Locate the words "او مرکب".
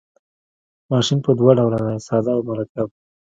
2.35-2.87